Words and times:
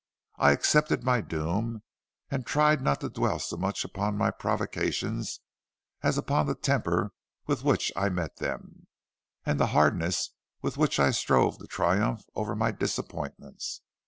I 0.39 0.51
accepted 0.51 1.03
my 1.03 1.21
doom, 1.21 1.83
and 2.31 2.43
tried 2.43 2.81
not 2.81 3.01
to 3.01 3.09
dwell 3.11 3.37
so 3.37 3.55
much 3.55 3.85
upon 3.85 4.17
my 4.17 4.31
provocations 4.31 5.41
as 6.01 6.17
upon 6.17 6.47
the 6.47 6.55
temper 6.55 7.11
with 7.45 7.63
which 7.63 7.91
I 7.95 8.09
met 8.09 8.37
them, 8.37 8.87
and 9.45 9.59
the 9.59 9.67
hardness 9.77 10.31
with 10.59 10.75
which 10.75 10.99
I 10.99 11.11
strove 11.11 11.59
to 11.59 11.67
triumph 11.67 12.23
over 12.33 12.55
my 12.55 12.71
disappointments. 12.71 13.81